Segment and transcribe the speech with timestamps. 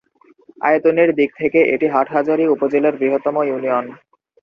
[0.61, 3.85] আয়তনের দিক থেকে এটি হাটহাজারী উপজেলার বৃহত্তম ইউনিয়ন।